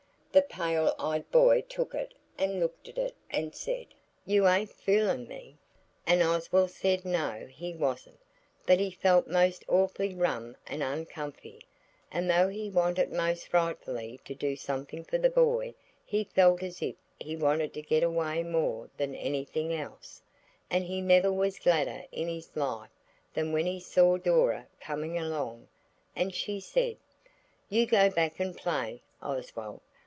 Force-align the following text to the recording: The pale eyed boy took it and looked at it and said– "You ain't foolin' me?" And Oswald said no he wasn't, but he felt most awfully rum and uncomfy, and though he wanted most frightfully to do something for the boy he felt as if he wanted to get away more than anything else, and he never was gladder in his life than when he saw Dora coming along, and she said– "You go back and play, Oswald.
The 0.33 0.41
pale 0.41 0.95
eyed 0.97 1.29
boy 1.29 1.59
took 1.67 1.93
it 1.93 2.13
and 2.37 2.61
looked 2.61 2.87
at 2.87 2.97
it 2.97 3.15
and 3.29 3.53
said– 3.53 3.87
"You 4.25 4.47
ain't 4.47 4.69
foolin' 4.71 5.27
me?" 5.27 5.57
And 6.07 6.23
Oswald 6.23 6.71
said 6.71 7.03
no 7.03 7.47
he 7.51 7.73
wasn't, 7.73 8.17
but 8.65 8.79
he 8.79 8.91
felt 8.91 9.27
most 9.27 9.65
awfully 9.67 10.15
rum 10.15 10.55
and 10.65 10.81
uncomfy, 10.81 11.59
and 12.13 12.29
though 12.29 12.47
he 12.47 12.69
wanted 12.69 13.11
most 13.11 13.49
frightfully 13.49 14.21
to 14.23 14.33
do 14.33 14.55
something 14.55 15.03
for 15.03 15.17
the 15.17 15.29
boy 15.29 15.73
he 16.05 16.23
felt 16.23 16.63
as 16.63 16.81
if 16.81 16.95
he 17.19 17.35
wanted 17.35 17.73
to 17.73 17.81
get 17.81 18.01
away 18.01 18.41
more 18.41 18.89
than 18.95 19.13
anything 19.13 19.73
else, 19.73 20.21
and 20.69 20.85
he 20.85 21.01
never 21.01 21.29
was 21.29 21.59
gladder 21.59 22.05
in 22.13 22.29
his 22.29 22.55
life 22.55 22.95
than 23.33 23.51
when 23.51 23.65
he 23.65 23.81
saw 23.81 24.15
Dora 24.15 24.67
coming 24.79 25.17
along, 25.17 25.67
and 26.15 26.33
she 26.33 26.61
said– 26.61 26.95
"You 27.67 27.85
go 27.85 28.09
back 28.09 28.39
and 28.39 28.55
play, 28.55 29.01
Oswald. 29.21 29.81